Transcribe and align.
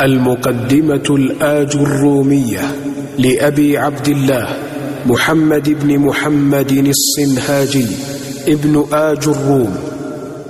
المقدمة 0.00 1.04
الآج 1.10 1.76
الرومية 1.76 2.60
لأبي 3.18 3.78
عبد 3.78 4.08
الله 4.08 4.48
محمد 5.06 5.68
بن 5.68 5.98
محمد 5.98 6.70
الصنهاجي 6.72 7.86
ابن 8.48 8.84
آج 8.92 9.28
الروم. 9.28 9.76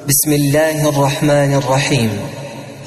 بسم 0.09 0.33
الله 0.33 0.89
الرحمن 0.89 1.55
الرحيم. 1.55 2.11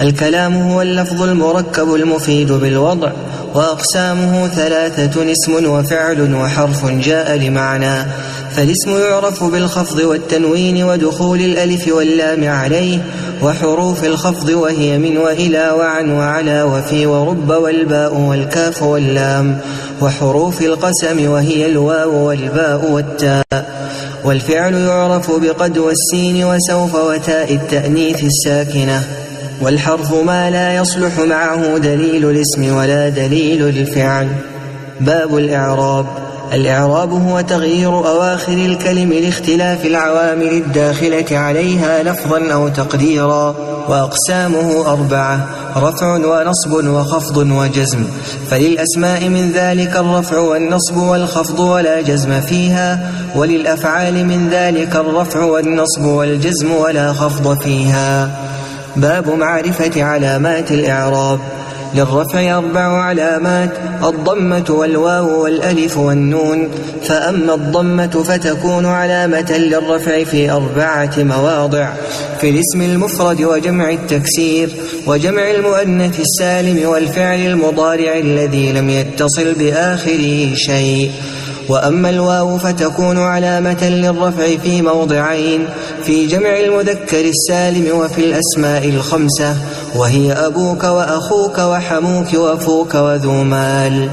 الكلام 0.02 0.56
هو 0.56 0.82
اللفظ 0.82 1.22
المركب 1.22 1.94
المفيد 1.94 2.52
بالوضع 2.52 3.12
وأقسامه 3.56 4.48
ثلاثة 4.48 5.32
اسم 5.32 5.70
وفعل 5.70 6.36
وحرف 6.36 6.86
جاء 6.86 7.36
لمعنى 7.38 8.06
فالاسم 8.52 8.92
يعرف 8.92 9.44
بالخفض 9.44 10.00
والتنوين 10.00 10.84
ودخول 10.84 11.40
الألف 11.40 11.88
واللام 11.88 12.44
عليه 12.44 13.00
وحروف 13.44 14.04
الخفض 14.04 14.50
وهي 14.50 14.98
من 14.98 15.18
وإلى 15.18 15.70
وعن 15.70 16.12
وعلى 16.12 16.64
وفي 16.64 17.06
ورب 17.06 17.50
والباء 17.50 18.16
والكاف 18.16 18.84
واللام. 18.84 19.58
وحروف 20.02 20.62
القسم 20.62 21.30
وهي 21.30 21.66
الواو 21.66 22.28
والباء 22.28 22.92
والتاء. 22.92 23.66
والفعل 24.26 24.74
يعرف 24.74 25.32
بقد 25.32 25.78
والسين 25.78 26.46
وسوف 26.46 26.96
وتاء 26.96 27.54
التأنيث 27.54 28.24
الساكنة. 28.24 29.04
والحرف 29.62 30.14
ما 30.14 30.50
لا 30.50 30.76
يصلح 30.76 31.20
معه 31.20 31.78
دليل 31.78 32.30
الاسم 32.30 32.76
ولا 32.76 33.10
دليل 33.10 33.70
الفعل. 33.70 34.28
باب 35.02 35.38
الإعراب. 35.38 36.27
الإعراب 36.54 37.12
هو 37.12 37.42
تغيير 37.42 37.90
أواخر 37.90 38.54
الكلم 38.54 39.14
لاختلاف 39.14 39.86
العوامل 39.86 40.50
الداخلة 40.50 41.38
عليها 41.38 42.04
لفظا 42.04 42.52
أو 42.54 42.68
تقديرا 42.68 43.56
وأقسامه 43.90 44.92
أربعة 44.92 45.48
رفع 45.78 46.16
ونصب 46.16 46.88
وخفض 46.88 47.38
وجزم. 47.38 48.04
فللأسماء 48.50 49.30
من 49.30 49.52
ذلك 49.52 49.96
الرفع 49.96 50.38
والنصب 50.40 50.98
والخفض 50.98 51.60
ولا 51.60 52.02
جزم 52.02 52.42
فيها 52.42 53.12
وللأفعال 53.36 54.26
من 54.26 54.50
ذلك 54.50 54.96
الرفع 54.96 55.44
والنصب 55.44 56.06
والجزم 56.06 56.72
ولا 56.72 57.14
خفض 57.14 57.62
فيها. 57.62 58.30
باب 58.96 59.30
معرفة 59.30 60.04
علامات 60.04 60.72
الإعراب. 60.72 61.40
للرفع 61.96 62.58
أربع 62.58 62.82
علامات 62.82 63.70
الضمة 64.04 64.66
والواو 64.70 65.44
والألف 65.44 65.98
والنون. 65.98 66.70
فأما 67.04 67.54
الضمة 67.54 68.24
فتكون 68.24 68.86
علامة 68.86 69.58
للرفع 69.58 70.24
في 70.24 70.52
أربعة 70.52 71.14
مواضع. 71.18 71.90
في 72.42 72.50
الاسم 72.50 72.82
المفرد 72.82 73.42
وجمع 73.42 73.90
التكسير 73.90 74.70
وجمع 75.08 75.52
المؤنث 75.52 76.20
السالم 76.20 76.90
والفعل 76.90 77.40
المضارع 77.40 78.18
الذي 78.18 78.72
لم 78.72 78.90
يتصل 78.90 79.54
بآخره 79.54 80.54
شيء. 80.56 81.12
وأما 81.70 82.10
الواو 82.10 82.58
فتكون 82.58 83.18
علامة 83.18 83.90
للرفع 83.90 84.58
في 84.64 84.82
موضعين 84.82 85.66
في 86.04 86.28
جمع 86.28 86.60
المذكر 86.60 87.26
السالم 87.26 87.98
وفي 87.98 88.22
الأسماء 88.22 88.90
الخمسة. 88.90 89.56
وهي 89.98 90.32
أبوك 90.32 90.84
وأخوك 90.84 91.58
وحموك 91.58 92.34
وفوك 92.34 92.96
وذو 92.96 93.32
مال. 93.32 94.10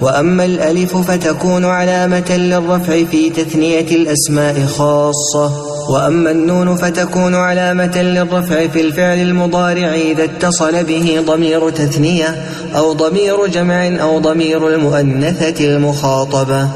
وأما 0.00 0.44
الألف 0.44 0.96
فتكون 0.96 1.64
علامة 1.64 2.36
للرفع 2.36 3.04
في 3.04 3.30
تثنية 3.30 3.96
الأسماء 3.96 4.66
خاصة. 4.66 5.52
وأما 5.90 6.30
النون 6.30 6.76
فتكون 6.76 7.34
علامة 7.34 8.02
للرفع 8.02 8.66
في 8.66 8.80
الفعل 8.80 9.18
المضارع 9.18 9.94
إذا 9.94 10.24
اتصل 10.24 10.84
به 10.84 11.24
ضمير 11.26 11.70
تثنية 11.70 12.44
أو 12.76 12.92
ضمير 12.92 13.46
جمع 13.46 14.02
أو 14.02 14.18
ضمير 14.18 14.68
المؤنثة 14.68 15.64
المخاطبة. 15.64 16.68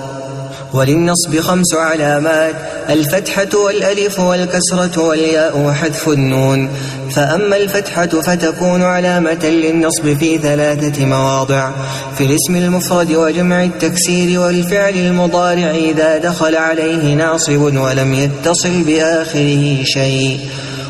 وللنصب 0.73 1.41
خمس 1.41 1.75
علامات 1.75 2.55
الفتحة 2.91 3.59
والألف 3.65 4.21
والكسرة 4.21 5.03
والياء 5.03 5.59
وحذف 5.59 6.09
النون. 6.09 6.69
فأما 7.11 7.57
الفتحة 7.57 8.07
فتكون 8.07 8.83
علامة 8.83 9.45
للنصب 9.45 10.19
في 10.19 10.39
ثلاثة 10.39 11.07
مواضع. 11.07 11.71
في 12.19 12.25
الاسم 12.25 12.57
المفرد 12.57 13.13
وجمع 13.13 13.65
التكسير 13.65 14.41
والفعل 14.41 14.95
المضارع 14.95 15.71
إذا 15.71 16.19
دخل 16.19 16.57
عليه 16.57 17.15
ناصب 17.15 17.61
ولم 17.61 18.15
يتصل 18.15 18.83
بآخره 18.83 19.85
شيء. 19.85 20.41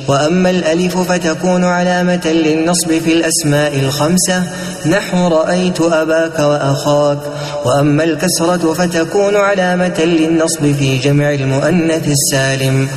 وأما 0.09 0.51
الألف 0.51 0.99
فتكون 0.99 1.65
علامة 1.65 2.27
للنصب 2.27 2.89
في 2.89 3.13
الأسماء 3.13 3.81
الخمسة. 3.81 4.43
نحو 4.91 5.29
رأيت 5.29 5.81
أباك 5.81 6.39
وأخاك. 6.39 7.19
وأما 7.65 8.05
الكسرة 8.05 8.73
فتكون 8.73 9.37
علامة 9.37 10.01
للنصب 10.05 10.73
في 10.73 10.99
جمع 10.99 11.31
المؤنث 11.35 12.09
السالم. 12.09 12.89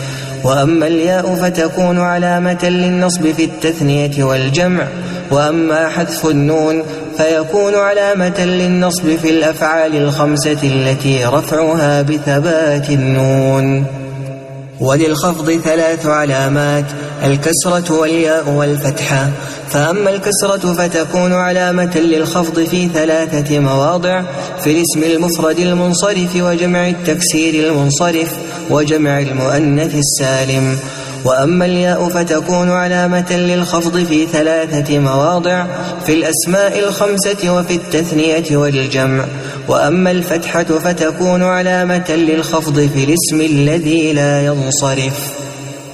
وأما 0.44 0.88
الياء 0.88 1.36
فتكون 1.36 2.00
علامة 2.00 2.70
للنصب 2.70 3.32
في 3.32 3.44
التثنية 3.44 4.24
والجمع. 4.24 4.88
وأما 5.32 5.90
حذف 5.90 6.26
النون 6.26 6.84
فيكون 7.18 7.76
علامة 7.76 8.46
للنصب 8.46 9.16
في 9.16 9.30
الأفعال 9.30 9.96
الخمسة 9.96 10.58
التي 10.64 11.26
رفعها 11.26 12.02
بثبات 12.02 12.90
النون. 12.90 13.86
وللخفض 14.82 15.52
ثلاث 15.52 16.06
علامات 16.06 16.86
الكسرة 17.24 17.94
والياء 18.00 18.50
والفتحة 18.50 19.30
فأما 19.70 20.10
الكسرة 20.10 20.74
فتكون 20.74 21.34
علامة 21.34 21.98
للخفض 21.98 22.64
في 22.64 22.88
ثلاثة 22.88 23.60
مواضع 23.60 24.22
في 24.64 24.72
الاسم 24.72 25.04
المفرد 25.04 25.60
المنصرف 25.60 26.36
وجمع 26.36 26.90
التكسير 26.90 27.68
المنصرف 27.68 28.38
وجمع 28.70 29.20
المؤنث 29.20 29.96
السالم. 29.96 30.78
وأما 31.26 31.66
الياء 31.66 32.10
فتكون 32.10 32.72
علامة 32.72 33.32
للخفض 33.32 34.04
في 34.04 34.26
ثلاثة 34.26 35.00
مواضع 35.00 35.66
في 36.06 36.14
الأسماء 36.14 36.80
الخمسة 36.80 37.54
وفي 37.54 37.76
التثنية 37.76 38.58
والجمع. 38.58 39.26
وأما 39.68 40.12
الفتحة 40.12 40.64
فتكون 40.64 41.44
علامة 41.44 42.10
للخفض 42.10 42.90
في 42.94 43.04
الاسم 43.04 43.42
الذي 43.42 44.14
لا 44.14 44.46
ينصرف. 44.46 45.32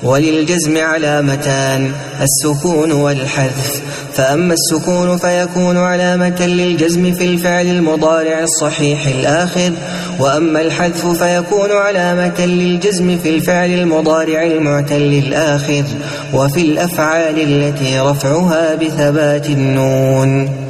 وللجزم 0.04 0.78
علامتان 0.78 1.92
السكون 2.22 2.92
والحذف. 2.92 3.82
فأما 4.14 4.54
السكون 4.54 5.18
فيكون 5.18 5.78
علامة 5.78 6.48
للجزم 6.48 7.14
في 7.14 7.26
الفعل 7.26 7.66
المضارع 7.66 8.44
الصحيح 8.44 9.08
الآخر 9.08 9.72
وأما 10.20 10.62
الحذف 10.62 11.24
فيكون 11.24 11.72
علامة 11.72 12.46
للجزم 12.46 13.18
في 13.18 13.30
الفعل 13.30 13.70
المضارع 13.70 14.44
المعتل 14.44 15.24
الآخر 15.26 15.84
وفي 16.34 16.62
الأفعال 16.62 17.40
التي 17.40 18.00
رفعها 18.00 18.76
بثبات 18.76 19.50
النون. 19.50 20.67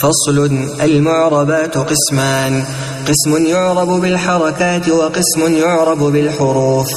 فصل 0.00 0.50
المعربات 0.80 1.78
قسمان. 1.78 2.64
قسم 3.08 3.46
يعرب 3.46 3.88
بالحركات 3.88 4.88
وقسم 4.88 5.56
يعرب 5.56 5.98
بالحروف. 5.98 6.88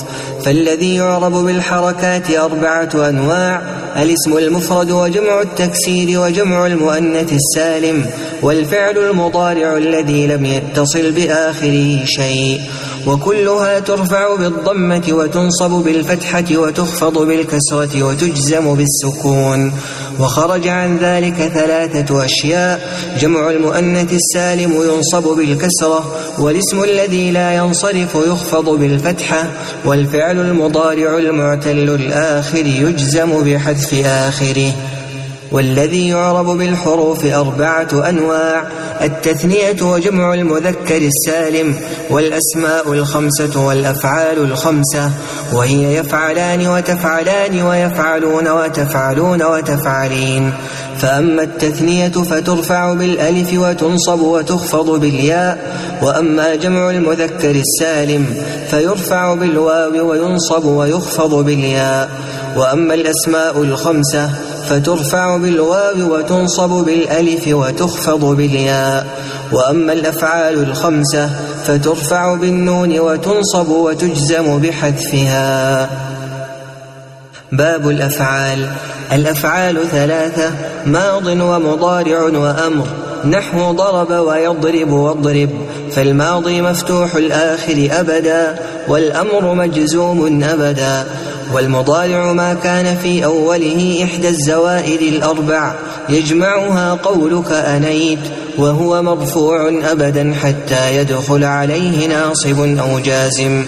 فالذي 0.46 0.96
يعرب 0.96 1.32
بالحركات 1.32 2.32
أربعة 2.32 2.90
أنواع 3.10 3.62
الاسم 4.02 4.38
المفرد 4.38 4.92
وجمع 4.92 5.42
التكسير 5.42 6.20
وجمع 6.20 6.66
المؤنث 6.66 7.34
السالم 7.34 8.06
والفعل 8.42 8.98
المضارع 8.98 9.78
الذي 9.78 10.28
لم 10.28 10.46
يتصل 10.46 11.12
بآخره 11.12 12.06
شيء. 12.06 12.62
وكلها 13.08 13.80
ترفع 13.80 14.36
بالضمة 14.36 15.08
وتنصب 15.12 15.72
بالفتحة 15.72 16.46
وتخفض 16.52 17.18
بالكسرة 17.18 18.04
وتجزم 18.04 18.76
بالسكون. 18.76 19.74
وخرج 20.20 20.68
عن 20.68 20.98
ذلك 20.98 21.36
ثلاثة 21.36 22.26
أشياء. 22.26 22.80
جمع 23.20 23.50
المؤنث 23.50 24.14
السالم 24.14 24.72
ينصب 24.72 25.24
بالكسرة 25.24 26.16
والاسم 26.40 26.84
الذي 26.84 27.32
لا 27.32 27.56
ينصرف 27.56 28.16
يخفض 28.16 28.70
بالفتحة 28.70 29.50
والفعل 29.86 30.40
المضارع 30.40 31.18
المعتل 31.18 31.90
الآخر 31.90 32.66
يجزم 32.66 33.44
بحذف 33.44 34.06
آخره. 34.06 34.74
والذي 35.52 36.08
يعرب 36.10 36.46
بالحروف 36.46 37.26
أربعة 37.26 38.10
أنواع 38.10 38.64
التثنية 39.02 39.82
وجمع 39.82 40.34
المذكر 40.34 40.98
السالم 40.98 41.76
والأسماء 42.10 42.94
الخمسة 42.94 43.66
والأفعال 43.66 44.38
الخمسة 44.38 45.12
وهي 45.54 45.96
يفعلان 45.96 46.68
وتفعلان 46.68 47.62
ويفعلون 47.62 48.48
وتفعلون 48.48 49.44
وتفعلين. 49.44 50.54
فأما 51.00 51.44
التثنية 51.44 52.08
فترفع 52.10 52.94
بالألف 52.94 53.54
وتنصب 53.54 54.20
وتخفض 54.22 55.00
بالياء 55.00 55.78
وأما 56.02 56.56
جمع 56.56 56.90
المذكر 56.90 57.52
السالم 57.52 58.26
فيرفع 58.70 59.34
بالواو 59.34 60.10
وينصب 60.10 60.66
ويخفض 60.66 61.46
بالياء. 61.46 62.10
وأما 62.58 62.94
الأسماء 62.94 63.64
الخمسة 63.64 64.30
فترفع 64.72 65.38
بالواو 65.38 66.16
وتنصب 66.16 66.70
بالألف 66.70 67.48
وتخفض 67.48 68.26
بالياء. 68.26 69.08
وأما 69.52 69.94
الأفعال 69.94 70.64
الخمسة 70.64 71.30
فترفع 71.66 72.36
بالنون 72.36 73.00
وتنصب 73.00 73.70
وتجزم 73.70 74.60
بحذفها. 74.60 75.90
باب 77.52 77.90
الأفعال. 77.90 78.70
الأفعال 79.12 79.88
ثلاثة 79.92 80.52
ماض 80.86 81.28
ومضارع 81.28 82.22
وأمر. 82.22 82.86
نحو 83.26 83.72
ضرب 83.72 84.12
ويضرب 84.12 84.92
واضرب. 84.92 85.50
فالماضي 85.92 86.62
مفتوح 86.62 87.16
الآخر 87.16 87.90
أبدا 87.92 88.60
والأمر 88.88 89.54
مجزوم 89.54 90.44
أبدا. 90.44 91.06
والمضارع 91.54 92.34
ما 92.34 92.54
كان 92.54 92.98
في 92.98 93.26
أوله 93.26 94.04
إحدى 94.04 94.30
الزوائد 94.30 95.02
الأربع. 95.02 95.76
يجمعها 96.10 96.94
قولك 96.94 97.52
أنيت 97.52 98.20
وهو 98.58 99.02
مرفوع 99.02 99.70
أبدا 99.84 100.34
حتى 100.44 100.98
يدخل 100.98 101.44
عليه 101.44 102.08
ناصب 102.08 102.60
أو 102.80 103.00
جازم. 103.00 103.66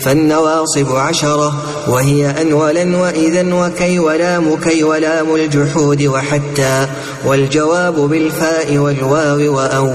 فالنواصب 0.00 0.96
عشرة 0.96 1.52
وهي 1.88 2.30
أن 2.42 2.52
ولن 2.52 2.94
وإذا 2.94 3.54
وكي 3.54 3.98
ولام 3.98 4.56
كي 4.56 4.84
ولام 4.84 5.34
الجحود 5.34 6.02
وحتى. 6.02 6.86
والجواب 7.26 7.94
بالفاء 7.94 8.76
والواو 8.76 9.54
وأو. 9.56 9.92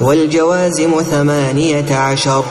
والجوازم 0.00 1.02
ثمانية 1.10 1.96
عشر. 1.96 2.44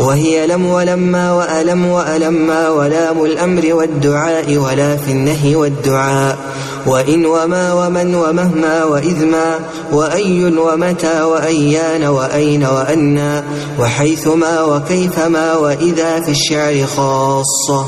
وهي 0.00 0.46
لم 0.46 0.66
ولما 0.66 1.32
وألم 1.32 1.86
وألما 1.86 2.68
ولام 2.68 3.24
الأمر 3.24 3.74
والدعاء 3.74 4.56
ولا 4.56 4.96
في 4.96 5.10
النهي 5.10 5.56
والدعاء 5.56 6.38
وإن 6.86 7.26
وما 7.26 7.72
ومن 7.72 8.14
ومهما 8.14 8.84
وإذما 8.84 9.58
وأي 9.92 10.44
ومتى 10.44 11.22
وأيان 11.22 12.04
وأين 12.04 12.64
وأنا 12.64 13.44
وحيثما 13.80 14.62
وكيفما 14.62 15.54
وإذا 15.56 16.20
في 16.20 16.30
الشعر 16.30 16.86
خاصة. 16.96 17.86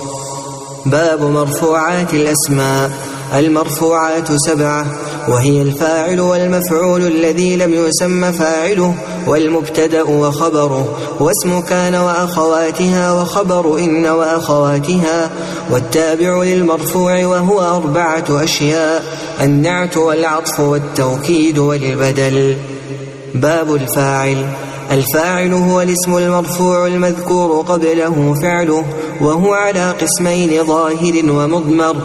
باب 0.87 1.22
مرفوعات 1.22 2.14
الأسماء. 2.14 2.90
المرفوعات 3.34 4.28
سبعة. 4.32 4.87
وهي 5.28 5.62
الفاعل 5.62 6.20
والمفعول 6.20 7.06
الذي 7.06 7.56
لم 7.56 7.75
يسم 7.75 8.32
فاعله 8.32 8.94
والمبتدأ 9.26 10.02
وخبره. 10.02 10.98
واسم 11.20 11.60
كان 11.60 11.94
وأخواتها 11.94 13.12
وخبر 13.12 13.78
إن 13.78 14.06
وأخواتها 14.06 15.30
والتابع 15.70 16.42
للمرفوع 16.42 17.26
وهو 17.26 17.60
أربعة 17.60 18.25
أشياء 18.30 19.04
النعت 19.40 19.96
والعطف 19.96 20.60
والتوكيد 20.60 21.58
والبدل. 21.58 22.56
باب 23.34 23.75
الفاعل. 23.75 24.46
الفاعل 24.90 25.55
هو 25.55 25.81
الاسم 25.81 26.17
المرفوع 26.17 26.87
المذكور 26.87 27.62
قبله 27.62 28.35
فعله 28.43 28.85
وهو 29.20 29.52
على 29.52 29.94
قسمين 30.00 30.64
ظاهر 30.64 31.14
ومضمر 31.31 31.96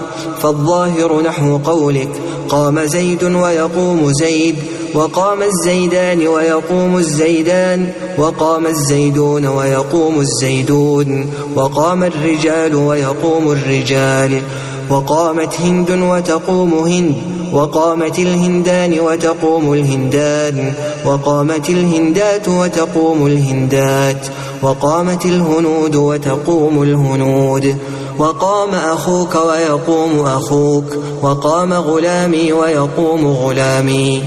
فالظاهر 0.41 1.21
نحو 1.21 1.57
قولك 1.57 2.09
قام 2.49 2.85
زيد 2.85 3.23
ويقوم 3.23 4.11
زيد 4.13 4.55
وقام 4.95 5.41
الزيدان 5.41 6.27
ويقوم 6.27 6.97
الزيدان 6.97 7.91
وقام 8.17 8.65
الزيدون 8.67 9.47
ويقوم 9.47 10.19
الزيدون 10.19 11.29
وقام 11.55 12.03
الرجال 12.03 12.75
ويقوم 12.75 13.51
الرجال 13.51 14.41
وقامت 14.89 15.61
هند 15.61 15.91
وتقوم 15.91 16.73
هند 16.73 17.15
وقامت 17.53 18.19
الهندان 18.19 18.99
وتقوم 18.99 19.73
الهندان 19.73 20.73
وقامت 21.05 21.69
الهندات 21.69 22.47
وتقوم 22.49 23.25
الهندات 23.25 24.27
وقامت 24.61 25.25
الهنود 25.25 25.95
وتقوم 25.95 26.83
الهنود. 26.83 27.77
وقام 28.19 28.69
أخوك 28.69 29.35
ويقوم 29.35 30.19
أخوك 30.19 30.85
وقام 31.21 31.73
غلامي 31.73 32.53
ويقوم 32.53 33.27
غلامي. 33.27 34.23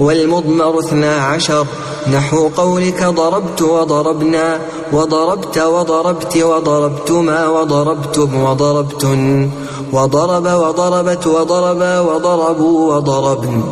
والمضمر 0.00 0.78
اثنا 0.78 1.14
عشر 1.16 1.66
نحو 2.12 2.48
قولك 2.48 3.04
ضربت 3.04 3.62
وضربنا 3.62 4.58
وضربت 4.92 5.58
وضربت 5.58 6.36
وضربتما 6.36 7.48
وضربتم 7.48 8.42
وضربتن. 8.42 9.50
وضرب 9.92 10.46
وضربت 10.46 11.26
وضربا 11.26 12.00
وضربوا 12.00 12.94
وضربن. 12.94 13.62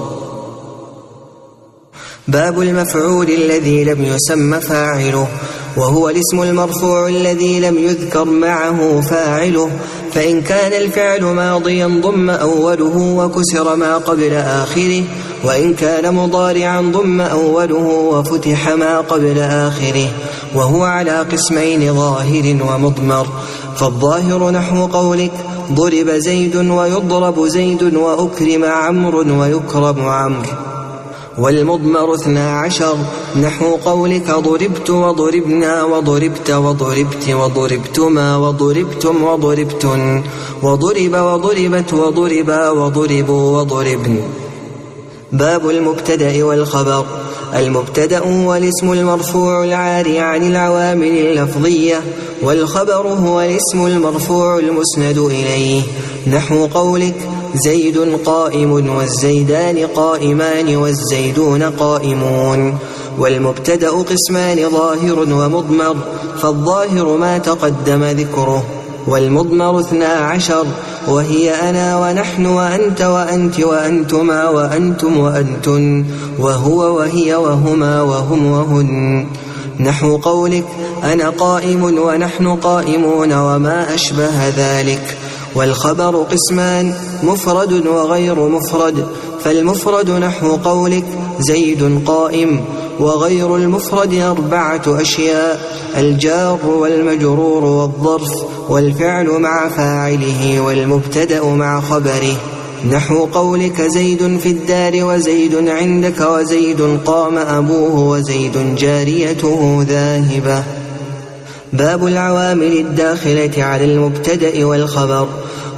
باب 2.28 2.60
المفعول 2.60 3.30
الذي 3.30 3.84
لم 3.84 4.04
يسم 4.04 4.60
فاعله 4.60 5.28
وهو 5.76 6.08
الاسم 6.08 6.42
المرفوع 6.42 7.08
الذي 7.08 7.60
لم 7.60 7.78
يذكر 7.78 8.24
معه 8.24 9.00
فاعله. 9.00 9.70
فإن 10.12 10.42
كان 10.42 10.82
الفعل 10.82 11.24
ماضيا 11.24 12.00
ضم 12.02 12.30
أوله 12.30 12.96
وكسر 13.16 13.76
ما 13.76 13.98
قبل 13.98 14.34
آخره 14.34 15.02
وإن 15.44 15.74
كان 15.74 16.14
مضارعا 16.14 16.80
ضم 16.80 17.20
أوله 17.20 17.86
وفتح 17.86 18.68
ما 18.68 19.00
قبل 19.00 19.38
آخره 19.38 20.08
وهو 20.54 20.84
على 20.84 21.20
قسمين 21.20 21.94
ظاهر 21.94 22.56
ومضمر. 22.68 23.26
فالظاهر 23.76 24.50
نحو 24.50 24.86
قولك 24.86 25.32
ضرب 25.72 26.10
زيد 26.10 26.56
ويضرب 26.56 27.46
زيد 27.46 27.94
وأكرم 27.94 28.64
عمرو 28.64 29.40
ويكرم 29.40 30.08
عمرو. 30.08 30.52
والمضمر 31.38 32.14
اثنا 32.14 32.60
عشر 32.60 32.96
نحو 33.42 33.76
قولك 33.76 34.30
ضربت 34.30 34.90
وضربنا 34.90 35.84
وضربت 35.84 36.50
وضربت 36.50 37.28
وضربتما 37.28 38.36
وضربتم 38.36 39.24
وضربتن. 39.24 40.22
وضرب 40.62 41.14
وضربت 41.14 41.94
وضربا 41.94 42.70
وضربوا 42.70 43.60
وضربن. 43.60 44.47
باب 45.32 45.70
المبتدأ 45.70 46.44
والخبر. 46.44 47.06
المبتدأ 47.54 48.18
هو 48.18 48.54
الاسم 48.54 48.92
المرفوع 48.92 49.64
العاري 49.64 50.18
عن 50.18 50.50
العوامل 50.50 51.18
اللفظية 51.18 52.00
والخبر 52.42 53.06
هو 53.06 53.40
الاسم 53.40 53.86
المرفوع 53.86 54.58
المسند 54.58 55.18
إليه. 55.18 55.82
نحو 56.26 56.66
قولك 56.66 57.28
زيد 57.54 57.98
قائم 58.24 58.72
والزيدان 58.96 59.86
قائمان 59.86 60.76
والزيدون 60.76 61.62
قائمون. 61.62 62.78
والمبتدأ 63.18 63.90
قسمان 63.90 64.70
ظاهر 64.70 65.18
ومضمر 65.18 65.96
فالظاهر 66.42 67.16
ما 67.16 67.38
تقدم 67.38 68.04
ذكره. 68.04 68.64
والمضمر 69.06 69.80
اثنا 69.80 70.06
عشر 70.06 70.66
وهي 71.08 71.50
أنا 71.70 71.98
ونحن 71.98 72.46
وأنت 72.46 73.02
وأنت 73.02 73.60
وأنتما 73.60 74.48
وأنتم 74.48 75.18
وأنتن 75.18 76.04
وهو 76.38 76.96
وهي 76.96 77.34
وهما 77.34 78.02
وهم 78.02 78.46
وهن. 78.46 79.26
نحو 79.80 80.16
قولك 80.16 80.64
أنا 81.04 81.30
قائم 81.30 81.84
ونحن 81.84 82.46
قائمون 82.46 83.32
وما 83.32 83.94
أشبه 83.94 84.48
ذلك. 84.48 85.16
والخبر 85.54 86.16
قسمان 86.16 86.94
مفرد 87.22 87.86
وغير 87.86 88.48
مفرد. 88.48 89.06
فالمفرد 89.44 90.10
نحو 90.10 90.56
قولك 90.56 91.04
زيد 91.40 92.02
قائم. 92.06 92.60
وغير 93.00 93.56
المفرد 93.56 94.14
أربعة 94.14 94.82
أشياء 94.86 95.60
الجار 95.96 96.58
والمجرور 96.66 97.64
والظرف 97.64 98.30
والفعل 98.68 99.26
مع 99.26 99.68
فاعله 99.68 100.60
والمبتدأ 100.60 101.44
مع 101.44 101.80
خبره. 101.80 102.36
نحو 102.90 103.24
قولك 103.24 103.82
زيد 103.82 104.38
في 104.38 104.48
الدار 104.48 105.04
وزيد 105.04 105.68
عندك 105.68 106.20
وزيد 106.20 106.98
قام 107.06 107.38
أبوه 107.38 108.08
وزيد 108.08 108.74
جاريته 108.74 109.84
ذاهبة. 109.88 110.62
باب 111.72 112.06
العوامل 112.06 112.78
الداخلة 112.78 113.64
على 113.64 113.84
المبتدأ 113.84 114.64
والخبر. 114.64 115.28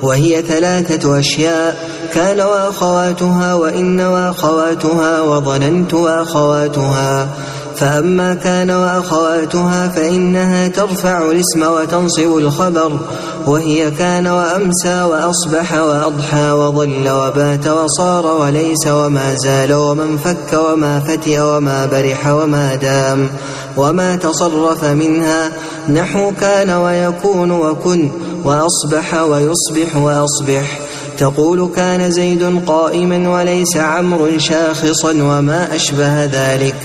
وهي 0.02 0.42
ثلاثة 0.42 1.19
أشياء. 1.19 1.90
كان 2.14 2.40
وأخواتها 2.40 3.54
وإن 3.54 4.00
وأخواتها 4.00 5.21
وظننت 5.21 5.95
وأخواتها. 5.95 7.28
فأما 7.76 8.35
كان 8.35 8.71
وأخواتها 8.71 9.88
فإنها 9.88 10.69
ترفع 10.69 11.30
الاسم 11.30 11.62
وتنصب 11.62 12.37
الخبر. 12.37 12.99
وهي 13.47 13.90
كان 13.90 14.26
وأمسى 14.26 15.02
وأصبح 15.02 15.75
وأضحى 15.75 16.52
وظل 16.52 17.11
وبات 17.11 17.69
وصار 17.69 18.26
وليس 18.26 18.87
وما 18.87 19.35
زال 19.35 19.73
ومن 19.73 20.19
فك 20.25 20.52
وما 20.52 21.00
فتئ 21.00 21.40
وما 21.40 21.87
برح 21.87 22.26
وما 22.26 22.75
دام. 22.75 23.28
وما 23.76 24.16
تصرف 24.16 24.85
منها. 24.85 25.50
نحو 25.88 26.33
كان 26.40 26.71
ويكون 26.71 27.50
وكن. 27.50 28.11
وأصبح 28.45 29.15
ويصبح 29.15 29.97
وأصبح. 29.97 30.81
تقول 31.19 31.71
كان 31.77 32.11
زيد 32.11 32.63
قائما 32.67 33.31
وليس 33.31 33.77
عمرو 33.77 34.39
شاخصا 34.39 35.11
وما 35.11 35.75
أشبه 35.75 36.25
ذلك. 36.25 36.77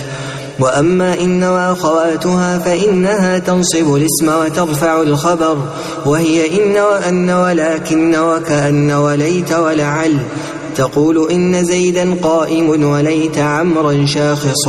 وأما 0.59 1.13
إن 1.13 1.43
وأخواتها 1.43 2.59
فإنها 2.59 3.39
تنصب 3.39 3.95
الاسم 3.95 4.29
وترفع 4.45 5.01
الخبر. 5.01 5.57
وهي 6.05 6.63
إن 6.63 6.77
وأن 6.77 7.29
ولكن 7.29 8.15
وكأن 8.15 8.91
وليت 8.91 9.53
ولعل. 9.53 10.17
تقول 10.75 11.31
إن 11.31 11.63
زيدا 11.63 12.15
قائم 12.21 12.83
وليت 12.83 13.37
عمرا 13.37 14.05
شاخص. 14.05 14.67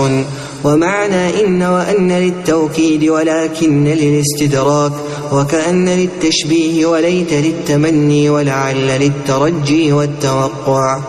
ومعنى 0.64 1.46
إن 1.46 1.62
وأن 1.62 2.12
للتوكيد 2.12 3.08
ولكن 3.08 3.84
للاستدراك. 3.84 4.92
وكأن 5.32 5.88
للتشبيه 5.88 6.86
وليت 6.86 7.32
للتمني 7.32 8.30
ولعل 8.30 9.00
للترجي 9.00 9.92
والتوقع. 9.92 11.00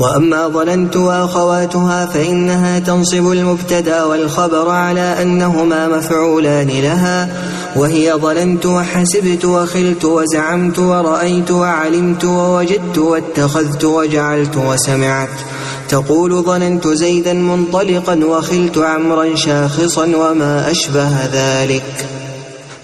وأما 0.00 0.48
ظننت 0.48 0.96
وأخواتها 0.96 2.06
فإنها 2.06 2.78
تنصب 2.78 3.30
المبتدا 3.30 4.02
والخبر 4.02 4.70
على 4.70 5.22
أنهما 5.22 5.88
مفعولان 5.88 6.68
لها 6.68 7.28
وهي 7.76 8.12
ظننت 8.12 8.66
وحسبت 8.66 9.44
وخلت 9.44 10.04
وزعمت 10.04 10.78
ورأيت 10.78 11.50
وعلمت 11.50 12.24
ووجدت 12.24 12.98
واتخذت 12.98 13.84
وجعلت 13.84 14.56
وسمعت 14.56 15.28
تقول 15.88 16.42
ظننت 16.42 16.88
زيدا 16.88 17.32
منطلقا 17.32 18.24
وخلت 18.24 18.78
عمرا 18.78 19.36
شاخصا 19.36 20.04
وما 20.16 20.70
أشبه 20.70 21.10
ذلك 21.32 22.06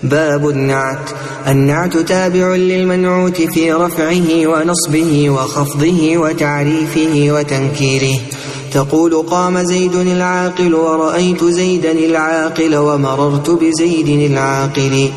باب 0.03 0.49
النعت. 0.49 1.11
النعت 1.49 1.97
تابع 1.97 2.55
للمنعوت 2.57 3.43
في 3.43 3.73
رفعه 3.73 4.47
ونصبه 4.47 5.31
وخفضه 5.31 6.17
وتعريفه 6.17 7.27
وتنكيره. 7.31 8.21
تقول 8.73 9.23
قام 9.23 9.63
زيد 9.63 9.95
العاقل 9.95 10.75
ورأيت 10.75 11.45
زيدا 11.45 11.93
العاقل 11.93 12.77
ومررت 12.77 13.51
بزيد 13.51 14.31
العاقل. 14.31 15.11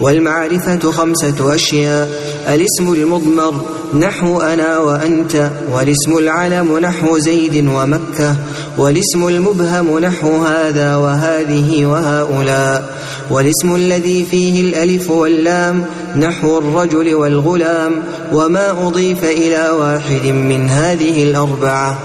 والمعرفة 0.00 0.90
خمسة 0.90 1.54
أشياء. 1.54 2.10
الاسم 2.48 2.92
المضمر 2.92 3.54
نحو 3.98 4.40
أنا 4.40 4.78
وأنت 4.78 5.50
والاسم 5.72 6.18
العلم 6.18 6.78
نحو 6.78 7.18
زيد 7.18 7.66
ومكة 7.66 8.36
والاسم 8.78 9.28
المبهم 9.28 9.98
نحو 9.98 10.44
هذا 10.44 10.96
وهذه 10.96 11.86
وهؤلاء. 11.86 12.98
والاسم 13.30 13.74
الذي 13.74 14.24
فيه 14.24 14.60
الألف 14.60 15.10
واللام 15.10 15.84
نحو 16.16 16.58
الرجل 16.58 17.14
والغلام 17.14 18.02
وما 18.32 18.86
أضيف 18.86 19.24
إلى 19.24 19.70
واحد 19.70 20.26
من 20.26 20.68
هذه 20.68 21.22
الأربعة. 21.22 21.98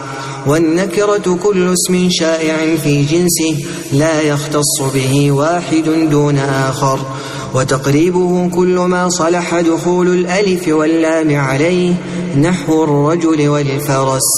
والنكرة 0.48 1.40
كل 1.44 1.74
اسم 1.74 2.08
شائع 2.12 2.76
في 2.76 3.04
جنسه 3.04 3.66
لا 3.94 4.22
يختص 4.22 4.82
به 4.94 5.32
واحد 5.32 6.10
دون 6.12 6.38
آخر. 6.38 7.00
وتقريبه 7.54 8.50
كل 8.50 8.76
ما 8.76 9.10
صلح 9.10 9.60
دخول 9.60 10.08
الألف 10.08 10.68
واللام 10.68 11.36
عليه 11.36 11.94
نحو 12.42 12.84
الرجل 12.84 13.48
والفرس. 13.48 14.30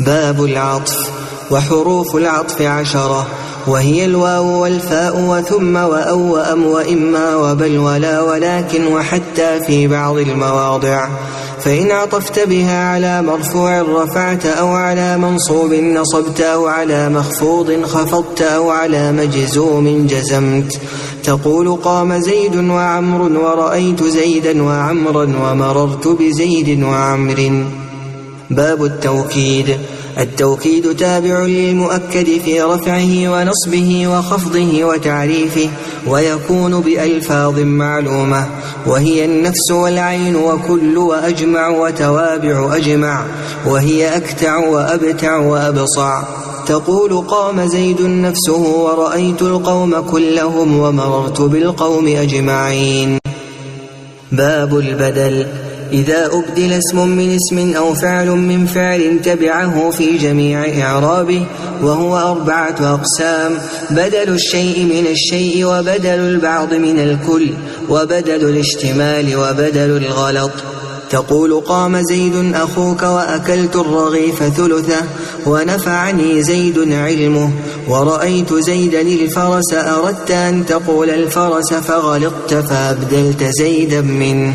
باب 0.00 0.44
العطف 0.44 1.10
وحروف 1.50 2.16
العطف 2.16 2.62
عشرة. 2.62 3.26
وهي 3.66 4.04
الواو 4.04 4.62
والفاء 4.62 5.20
وثم 5.20 5.76
وأو 5.76 6.34
وأم 6.34 6.66
وإما 6.66 7.36
وبل 7.36 7.78
ولا 7.78 8.22
ولكن 8.22 8.86
وحتى 8.86 9.60
في 9.66 9.88
بعض 9.88 10.16
المواضع. 10.16 11.08
فإن 11.60 11.90
عطفت 11.90 12.48
بها 12.48 12.84
على 12.84 13.22
مرفوع 13.22 13.80
رفعت 13.80 14.46
أو 14.46 14.68
على 14.68 15.18
منصوب 15.18 15.72
نصبت 15.72 16.40
أو 16.40 16.66
على 16.66 17.08
مخفوض 17.08 17.82
خفضت 17.84 18.42
أو 18.42 18.70
على 18.70 19.12
مجزوم 19.12 20.06
جزمت. 20.06 20.80
تقول 21.24 21.76
قام 21.76 22.20
زيد 22.20 22.56
وعمر 22.56 23.22
ورأيت 23.22 24.04
زيدا 24.04 24.62
وعمرا 24.62 25.24
ومررت 25.42 26.08
بزيد 26.08 26.82
وعمر. 26.82 27.64
باب 28.50 28.84
التوكيد. 28.84 29.78
التوكيد 30.18 30.96
تابع 30.96 31.38
للمؤكد 31.38 32.38
في 32.44 32.62
رفعه 32.62 33.28
ونصبه 33.28 34.08
وخفضه 34.08 34.84
وتعريفه 34.84 35.70
ويكون 36.06 36.80
بألفاظ 36.80 37.58
معلومة 37.58 38.46
وهي 38.86 39.24
النفس 39.24 39.70
والعين 39.70 40.36
وكل 40.36 40.98
وأجمع 40.98 41.68
وتوابع 41.68 42.76
أجمع 42.76 43.24
وهي 43.66 44.16
أكتع 44.16 44.56
وأبتع 44.56 45.36
وأبصع. 45.36 46.22
تقول 46.66 47.24
قام 47.28 47.66
زيد 47.66 48.02
نفسه 48.02 48.58
ورأيت 48.58 49.42
القوم 49.42 50.00
كلهم 50.00 50.78
ومررت 50.80 51.40
بالقوم 51.40 52.06
أجمعين. 52.06 53.18
باب 54.32 54.78
البدل. 54.78 55.46
إذا 55.94 56.26
أبدل 56.26 56.72
اسم 56.72 57.08
من 57.08 57.36
اسم 57.36 57.76
أو 57.76 57.94
فعل 57.94 58.30
من 58.30 58.66
فعل 58.66 59.20
تبعه 59.24 59.90
في 59.90 60.18
جميع 60.18 60.82
إعرابه 60.82 61.46
وهو 61.82 62.18
أربعة 62.18 62.76
أقسام. 62.80 63.58
بدل 63.90 64.28
الشيء 64.28 64.84
من 64.84 65.06
الشيء 65.10 65.64
وبدل 65.64 66.06
البعض 66.06 66.74
من 66.74 66.98
الكل 66.98 67.50
وبدل 67.88 68.48
الاشتمال 68.48 69.36
وبدل 69.36 69.96
الغلط. 69.96 70.50
تقول 71.10 71.60
قام 71.60 72.00
زيد 72.00 72.54
أخوك 72.54 73.02
وأكلت 73.02 73.76
الرغيف 73.76 74.42
ثلثه 74.42 75.02
ونفعني 75.46 76.42
زيد 76.42 76.92
علمه. 76.92 77.50
ورأيت 77.88 78.54
زيدا 78.54 79.00
الفرس 79.00 79.74
أردت 79.74 80.30
أن 80.30 80.66
تقول 80.66 81.10
الفرس 81.10 81.74
فغلطت 81.74 82.54
فأبدلت 82.54 83.44
زيدا 83.44 84.00
منه. 84.00 84.54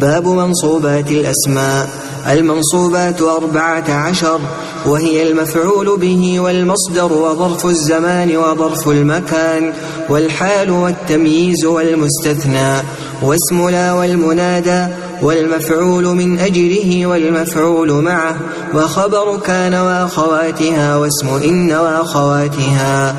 باب 0.00 0.28
منصوبات 0.28 1.10
الأسماء. 1.10 1.88
المنصوبات 2.30 3.22
أربعة 3.22 3.90
عشر 3.90 4.40
وهي 4.86 5.30
المفعول 5.30 5.98
به 5.98 6.40
والمصدر 6.40 7.12
وظرف 7.12 7.66
الزمان 7.66 8.36
وظرف 8.36 8.88
المكان 8.88 9.72
والحال 10.08 10.70
والتمييز 10.70 11.64
والمستثنى 11.64 12.82
واسم 13.22 13.68
لا 13.68 13.92
والمنادى 13.92 14.86
والمفعول 15.22 16.04
من 16.04 16.38
أجله 16.38 17.06
والمفعول 17.06 17.92
معه 17.92 18.36
وخبر 18.74 19.38
كان 19.46 19.74
وأخواتها 19.74 20.96
واسم 20.96 21.28
إن 21.28 21.72
وأخواتها 21.72 23.14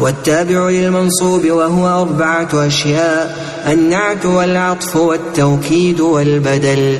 والتابع 0.00 0.68
للمنصوب 0.68 1.50
وهو 1.50 2.02
أربعة 2.02 2.48
أشياء 2.54 3.53
النعت 3.66 4.26
والعطف 4.26 4.96
والتوكيد 4.96 6.00
والبدل. 6.00 6.98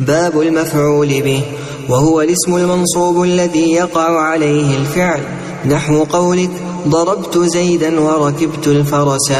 باب 0.00 0.40
المفعول 0.40 1.08
به 1.08 1.42
وهو 1.88 2.20
الاسم 2.20 2.56
المنصوب 2.56 3.22
الذي 3.22 3.72
يقع 3.72 4.20
عليه 4.20 4.78
الفعل. 4.78 5.20
نحو 5.66 6.04
قولك 6.04 6.50
ضربت 6.88 7.38
زيدا 7.38 8.00
وركبت 8.00 8.66
الفرس 8.66 9.32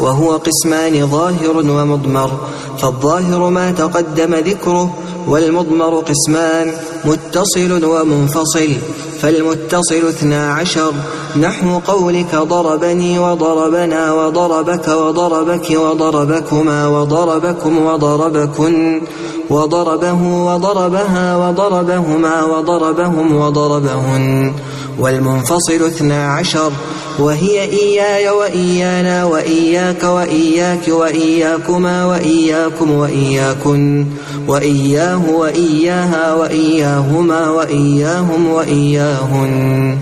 وهو 0.00 0.36
قسمان 0.36 1.06
ظاهر 1.06 1.56
ومضمر. 1.56 2.30
فالظاهر 2.78 3.50
ما 3.50 3.72
تقدم 3.72 4.34
ذكره 4.34 4.94
والمضمر 5.28 5.94
قسمان 5.98 6.72
متصل 7.04 7.84
ومنفصل 7.84 8.72
فالمتصل 9.20 10.08
اثنا 10.08 10.52
عشر. 10.52 10.92
نحو 11.40 11.78
قولك 11.78 12.34
ضربني 12.36 13.18
وضربنا 13.18 14.12
وضربك 14.12 14.88
وضربك 14.88 15.70
وضربكما 15.70 16.88
وضربكم 16.88 17.86
وضربكن 17.86 19.02
وضربه 19.50 20.22
وضربها 20.22 21.36
وضربهما 21.36 22.44
وضربهم 22.44 23.36
وضربهن. 23.36 24.52
والمنفصل 24.98 25.86
اثنا 25.86 26.32
عشر. 26.32 26.72
وهي 27.18 27.62
إياي 27.62 28.30
وإيانا 28.30 29.24
وإياك 29.24 30.04
وإياك 30.04 30.88
وإياكما 30.88 32.04
وإياكم 32.04 32.90
وإياكن 32.90 34.06
وإياه 34.48 35.30
وإياها 35.30 36.34
وإياهما 36.34 37.50
وإياهم 37.50 38.50
وإياهن. 38.50 39.98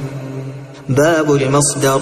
باب 0.88 1.32
المصدر. 1.32 2.00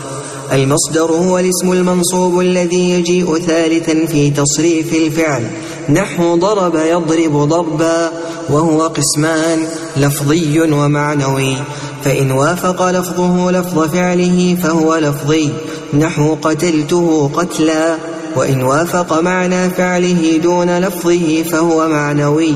المصدر 0.52 1.12
هو 1.12 1.38
الاسم 1.38 1.73
المنصوب 1.73 2.40
الذي 2.40 2.90
يجيء 2.90 3.38
ثالثا 3.38 4.07
في 4.07 4.30
تصريف 4.30 4.95
الفعل. 4.95 5.47
نحو 5.88 6.37
ضرب 6.37 6.75
يضرب 6.75 7.49
ضربا 7.49 8.11
وهو 8.50 8.83
قسمان 8.83 9.59
لفظي 9.97 10.61
ومعنوي. 10.61 11.57
فإن 12.04 12.30
وافق 12.30 12.90
لفظه 12.90 13.50
لفظ 13.50 13.78
فعله 13.78 14.57
فهو 14.62 14.97
لفظي. 14.97 15.50
نحو 15.99 16.35
قتلته 16.42 17.30
قتلا 17.35 17.97
وإن 18.37 18.62
وافق 18.62 19.21
معنى 19.21 19.71
فعله 19.71 20.40
دون 20.42 20.78
لفظه 20.78 21.42
فهو 21.42 21.88
معنوي. 21.88 22.54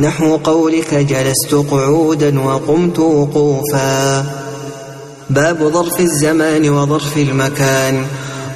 نحو 0.00 0.36
قولك 0.36 0.94
جلست 0.94 1.54
قعودا 1.70 2.40
وقمت 2.40 2.98
وقوفا. 2.98 4.45
باب 5.30 5.70
ظرف 5.72 6.00
الزمان 6.00 6.70
وظرف 6.70 7.16
المكان. 7.16 8.06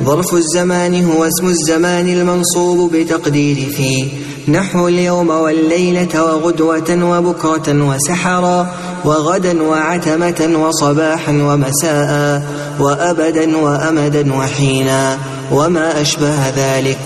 ظرف 0.04 0.34
الزمان 0.34 1.04
هو 1.04 1.24
اسم 1.24 1.46
الزمان 1.46 2.08
المنصوب 2.08 2.96
بتقدير 2.96 3.70
فيه. 3.70 4.08
نحو 4.48 4.88
اليوم 4.88 5.30
والليلة 5.30 6.22
وغدوة 6.22 7.18
وبكرة 7.18 7.88
وسحرا 7.88 8.74
وغدا 9.04 9.62
وعتمة 9.62 10.66
وصباحا 10.66 11.32
ومساء 11.32 12.42
وأبدا 12.80 13.56
وأمدا 13.56 14.34
وحينا. 14.34 15.18
وما 15.52 16.00
أشبه 16.00 16.48
ذلك. 16.56 16.98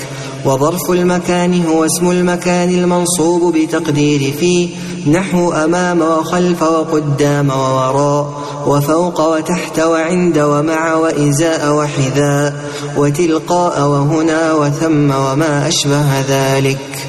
وظرف 0.45 0.91
المكان 0.91 1.67
هو 1.67 1.85
اسم 1.85 2.11
المكان 2.11 2.69
المنصوب 2.69 3.57
بتقدير 3.57 4.33
فيه 4.33 4.69
نحو 5.11 5.53
أمام 5.53 6.03
وخلف 6.03 6.63
وقدام 6.63 7.51
ووراء 7.51 8.31
وفوق 8.67 9.21
وتحت 9.21 9.79
وعند 9.81 10.39
ومع 10.39 10.95
وإزاء 10.95 11.75
وحذاء 11.75 12.65
وتلقاء 12.97 13.89
وهنا 13.89 14.53
وثم 14.53 15.11
وما 15.11 15.69
أشبه 15.69 16.21
ذلك. 16.21 17.09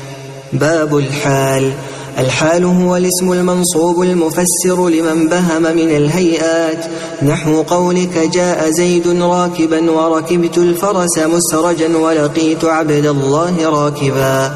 باب 0.54 0.98
الحال. 0.98 1.74
الحال 2.20 2.64
هو 2.64 2.96
الاسم 2.96 3.32
المنصوب 3.32 4.02
المفسر 4.02 4.90
لمن 4.90 5.30
بهم 5.30 5.62
من 5.62 5.96
الهيئات. 5.96 6.86
نحو 7.22 7.62
قولك 7.62 8.30
جاء 8.34 8.70
زيد 8.70 9.08
راكبا 9.22 9.92
وركبت 9.92 10.58
الفرس 10.58 11.18
مسرجا 11.18 11.98
ولقيت 11.98 12.66
عبد 12.66 13.06
الله 13.06 13.70
راكبا. 13.70 14.52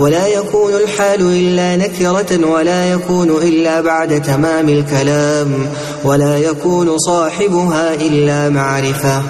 ولا 0.00 0.26
يكون 0.26 0.72
الحال 0.74 1.20
إلا 1.20 1.76
نكرة 1.76 2.50
ولا 2.50 2.92
يكون 2.92 3.30
إلا 3.30 3.80
بعد 3.80 4.22
تمام 4.22 4.68
الكلام. 4.68 5.66
ولا 6.04 6.38
يكون 6.38 6.98
صاحبها 6.98 7.94
إلا 7.94 8.48
معرفة. 8.48 9.22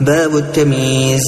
باب 0.00 0.36
التمييز. 0.36 1.22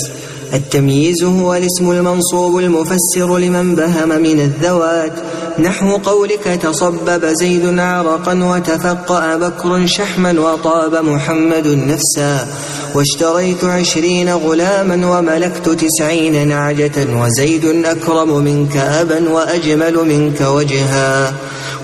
التمييز 0.52 1.24
هو 1.24 1.54
الاسم 1.54 1.90
المنصوب 1.90 2.58
المفسر 2.58 3.38
لمن 3.38 3.74
بهم 3.74 4.08
من 4.08 4.40
الذوات. 4.40 5.12
نحو 5.58 5.96
قولك 5.96 6.60
تصبب 6.62 7.24
زيد 7.26 7.78
عرقا 7.78 8.44
وتفقأ 8.44 9.36
بكر 9.36 9.86
شحما 9.86 10.40
وطاب 10.40 11.04
محمد 11.04 11.66
نفسا. 11.66 12.46
واشتريت 12.94 13.64
عشرين 13.64 14.34
غلاما 14.34 15.18
وملكت 15.18 15.68
تسعين 15.68 16.48
نعجة 16.48 17.22
وزيد 17.22 17.64
أكرم 17.84 18.44
منك 18.44 18.76
أبا 18.76 19.28
وأجمل 19.28 19.94
منك 19.94 20.40
وجها. 20.40 21.34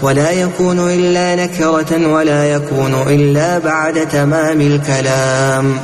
ولا 0.02 0.30
يكون 0.30 0.78
إلا 0.78 1.44
نكرة 1.44 2.12
ولا 2.12 2.44
يكون 2.44 2.94
إلا 3.06 3.58
بعد 3.58 4.08
تمام 4.08 4.60
الكلام. 4.60 5.80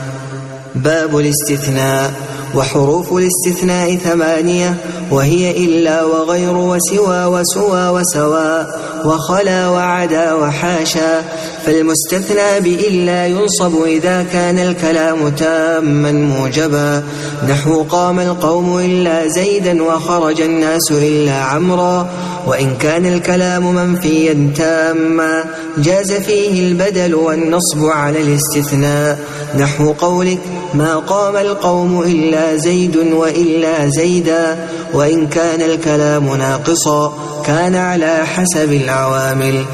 باب 0.74 1.18
الاستثناء. 1.18 2.33
وحروف 2.54 3.12
الاستثناء 3.12 3.96
ثمانية 3.96 4.74
وهي 5.10 5.64
إلا 5.64 6.04
وغير 6.04 6.56
وسوى 6.56 7.24
وسوى 7.24 7.88
وسواء 7.88 8.80
وخلا 9.04 9.68
وعدا 9.68 10.32
وحاشا 10.34 11.22
فالمستثنى 11.66 12.60
بإلا 12.60 13.26
ينصب 13.26 13.82
إذا 13.82 14.22
كان 14.22 14.58
الكلام 14.58 15.28
تاما 15.28 16.12
موجبا. 16.12 17.02
نحو 17.48 17.82
قام 17.82 18.20
القوم 18.20 18.78
إلا 18.78 19.28
زيدا 19.28 19.82
وخرج 19.82 20.40
الناس 20.40 20.92
إلا 20.92 21.32
عمرا 21.32 22.08
وإن 22.46 22.76
كان 22.76 23.06
الكلام 23.06 23.74
منفيا 23.74 24.52
تاما 24.56 25.44
جاز 25.78 26.12
فيه 26.12 26.68
البدل 26.68 27.14
والنصب 27.14 27.84
على 27.84 28.20
الاستثناء. 28.20 29.18
نحو 29.58 29.92
قولك 29.92 30.38
ما 30.74 30.96
قام 30.96 31.36
القوم 31.36 32.02
إلا 32.02 32.56
زيد 32.56 32.96
وإلا 32.96 33.88
زيدا 33.88 34.68
وإن 34.94 35.26
كان 35.26 35.62
الكلام 35.62 36.36
ناقصا 36.36 37.12
كان 37.46 37.74
على 37.74 38.26
حسب 38.26 38.72
العوامل. 38.72 39.64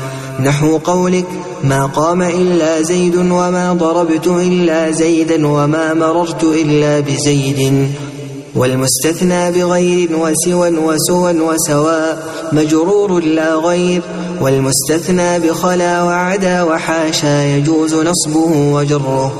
نحو 0.40 0.76
قولك 0.76 1.26
ما 1.64 1.86
قام 1.86 2.22
إلا 2.22 2.82
زيد 2.82 3.16
وما 3.16 3.72
ضربت 3.72 4.26
إلا 4.26 4.90
زيدا 4.90 5.46
وما 5.46 5.94
مررت 5.94 6.44
إلا 6.44 7.00
بزيد. 7.00 7.88
والمستثنى 8.56 9.50
بغير 9.50 10.08
وسوى 10.16 10.70
وسوى 10.78 11.40
وسواء 11.40 12.22
مجرور 12.52 13.20
لا 13.20 13.54
غير 13.54 14.02
والمستثنى 14.40 15.38
بخلا 15.38 16.02
وعدا 16.02 16.62
وحاشا 16.62 17.56
يجوز 17.56 17.94
نصبه 17.94 18.72
وجره. 18.72 19.32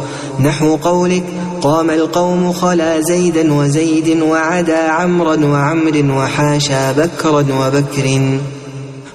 نحو 0.45 0.77
قولك. 0.77 1.25
قام 1.63 1.91
القوم 1.91 2.53
خلا 2.53 3.01
زيدا 3.01 3.53
وزيد 3.53 4.23
وعدا 4.23 4.79
عمرا 4.79 5.47
وعمر 5.47 6.05
وحاشا 6.11 6.93
بكرا 6.93 7.45
وبكر. 7.61 8.39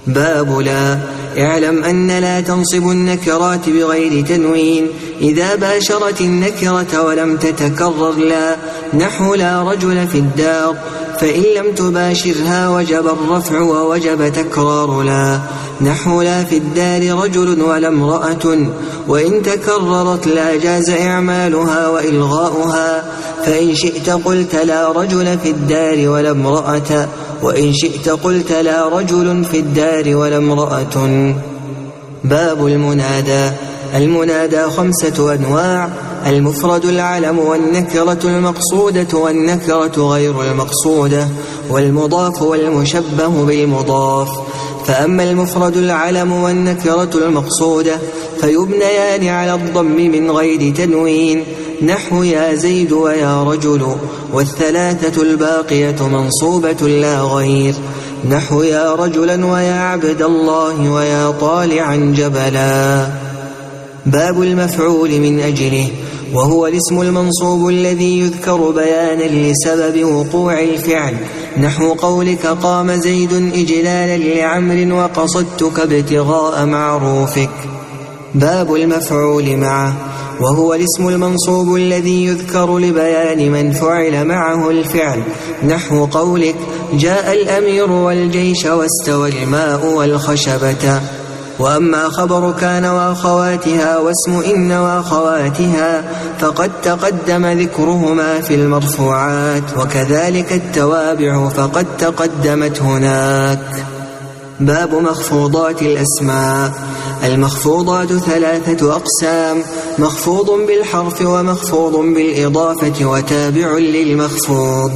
باب 0.08 0.60
لا. 0.60 0.98
اعلم 1.38 1.84
أن 1.84 2.08
لا 2.08 2.42
تنصب 2.42 2.90
النكرات 2.90 3.70
بغير 3.70 4.26
تنوين. 4.26 4.88
إذا 5.22 5.56
باشرت 5.56 6.22
النكرة 6.22 7.02
ولم 7.02 7.38
تتكرر 7.38 8.12
لا. 8.12 8.56
نحو 8.94 9.36
لا 9.36 9.72
رجل 9.72 10.08
في 10.08 10.18
الدار. 10.18 10.76
فإن 11.20 11.44
لم 11.58 11.76
تباشرها 11.76 12.70
وجب 12.70 13.08
الرفع 13.08 13.60
ووجب 13.60 14.34
تكرار 14.34 15.02
لا. 15.02 15.40
نحو 15.82 16.22
لا 16.22 16.44
في 16.44 16.58
الدار 16.58 17.24
رجل 17.24 17.62
ولا 17.62 17.88
امرأة. 17.88 18.68
وإن 19.08 19.44
تكررت 19.44 20.28
لا 20.28 20.56
جاز 20.56 20.90
إعمالها 20.90 21.88
وإلغاؤها. 21.88 23.04
فإن 23.46 23.76
شئت 23.76 24.10
قلت 24.10 24.56
لا 24.56 24.92
رجل 24.92 25.40
في 25.44 25.50
الدار 25.50 26.10
ولا 26.10 26.32
امرأة. 26.32 27.08
وإن 27.44 27.74
شئت 27.74 28.10
قلت 28.10 28.52
لا 28.52 28.88
رجل 28.88 29.46
في 29.52 29.60
الدار 29.60 30.16
ولا 30.16 30.38
امرأة. 30.38 31.34
باب 32.24 32.68
المنادى. 32.68 33.75
المنادى 33.96 34.64
خمسة 34.64 35.34
أنواع 35.34 35.90
المفرد 36.28 36.86
العلم 36.86 37.40
والنكرة 37.40 38.20
المقصودة 38.24 39.18
والنكرة 39.18 39.98
غير 39.98 40.42
المقصودة 40.42 41.28
والمضاف 41.70 42.42
والمشبه 42.42 43.46
بالمضاف. 43.46 44.30
فأما 44.86 45.24
المفرد 45.24 45.78
العلم 45.78 46.32
والنكرة 46.32 47.10
المقصودة 47.16 48.00
فيبنيان 48.42 49.28
على 49.28 49.54
الضم 49.54 49.96
من 49.96 50.32
غير 50.32 50.76
تنوين. 50.76 51.44
نحو 51.82 52.24
يا 52.24 52.56
زيد 52.56 52.92
ويا 52.92 53.44
رجل 53.44 53.96
والثلاثة 54.34 55.22
الباقية 55.22 56.08
منصوبة 56.08 56.88
لا 56.88 57.22
غير. 57.22 57.76
نحو 58.30 58.62
يا 58.62 58.94
رجلا 58.94 59.46
ويا 59.46 59.74
عبد 59.74 60.22
الله 60.22 60.92
ويا 60.92 61.32
طالعا 61.32 62.14
جبلا. 62.18 63.25
باب 64.06 64.42
المفعول 64.42 65.20
من 65.20 65.40
أجله 65.40 65.88
وهو 66.34 66.68
الاسم 66.68 67.02
المنصوب 67.02 67.70
الذي 67.70 68.20
يذكر 68.20 68.72
بيانا 68.72 69.24
لسبب 69.24 70.04
وقوع 70.04 70.60
الفعل. 70.60 71.16
نحو 71.58 71.94
قولك 71.94 72.46
قام 72.46 72.92
زيد 72.92 73.34
إجلالا 73.34 74.18
لعمر 74.18 74.94
وقصدتك 74.94 75.80
ابتغاء 75.80 76.66
معروفك. 76.66 77.50
باب 78.36 78.76
المفعول 78.76 79.58
معه 79.58 79.96
وهو 80.42 80.74
الاسم 80.74 81.08
المنصوب 81.08 81.76
الذي 81.76 82.26
يذكر 82.26 82.78
لبيان 82.78 83.52
من 83.52 83.72
فعل 83.72 84.26
معه 84.26 84.70
الفعل. 84.70 85.24
نحو 85.68 86.06
قولك 86.06 86.56
جاء 86.94 87.34
الأمير 87.34 87.92
والجيش 87.92 88.66
واستوى 88.66 89.30
الماء 89.30 89.86
والخشبة. 89.86 91.02
وأما 91.60 92.10
خبر 92.10 92.52
كان 92.52 92.86
وأخواتها 92.86 93.98
واسم 93.98 94.52
إن 94.56 94.72
وأخواتها 94.72 96.04
فقد 96.40 96.72
تقدم 96.84 97.46
ذكرهما 97.46 98.42
في 98.42 98.56
المرفوعات 98.56 99.64
وكذلك 99.78 100.54
التوابع 100.54 101.50
فقد 101.50 101.86
تقدمت 101.98 102.82
هناك. 102.82 103.86
باب 104.60 104.94
مخفوضات 104.94 105.82
الأسماء. 105.82 106.72
المخفوضات 107.24 108.14
ثلاثة 108.14 108.96
أقسام 108.96 109.64
مخفوض 110.00 110.52
بالحرف 110.68 111.22
ومخفوض 111.22 111.96
بالإضافة 111.96 113.06
وتابع 113.06 113.78
للمخفوض. 113.78 114.92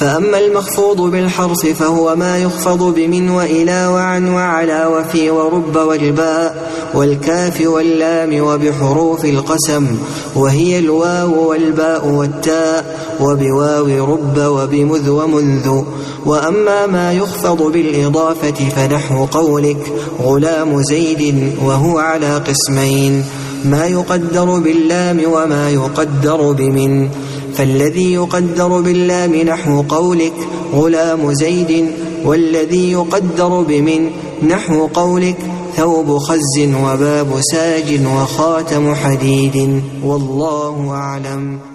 فأما 0.00 0.38
المخفوض 0.38 1.00
بالحرف 1.00 1.66
فهو 1.66 2.16
ما 2.16 2.38
يخفض 2.38 2.94
بمن 2.94 3.30
وإلى 3.30 3.86
وعن 3.86 4.28
وعلى 4.28 4.86
وفي 4.86 5.30
ورب 5.30 5.76
والباء 5.76 6.70
والكاف 6.94 7.60
واللام 7.66 8.40
وبحروف 8.40 9.24
القسم 9.24 9.86
وهي 10.36 10.78
الواو 10.78 11.48
والباء 11.48 12.06
والتاء 12.06 12.98
وبواو 13.20 13.86
رب 14.12 14.38
وبمذ 14.38 15.10
ومنذ 15.10 15.82
وأما 16.26 16.86
ما 16.86 17.12
يخفض 17.12 17.62
بالإضافة 17.62 18.68
فنحو 18.76 19.24
قولك 19.24 19.92
غلام 20.22 20.82
زيد 20.82 21.52
وهو 21.64 21.98
على 21.98 22.36
قسمين 22.36 23.24
ما 23.64 23.86
يقدر 23.86 24.58
باللام 24.58 25.20
وما 25.26 25.70
يقدر 25.70 26.52
بمن 26.52 27.08
فالذي 27.54 28.12
يقدر 28.12 28.80
باللام 28.80 29.36
نحو 29.36 29.82
قولك 29.82 30.32
غلام 30.74 31.32
زيد 31.32 31.90
والذي 32.24 32.92
يقدر 32.92 33.64
بمن 33.68 34.10
نحو 34.48 34.86
قولك 34.86 35.36
ثوب 35.76 36.18
خز 36.18 36.58
وباب 36.58 37.40
ساج 37.40 38.00
وخاتم 38.06 38.94
حديد. 38.94 39.82
والله 40.04 40.90
أعلم. 40.90 41.69